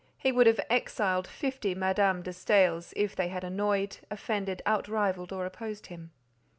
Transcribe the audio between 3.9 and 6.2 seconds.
offended, outrivalled, or opposed him.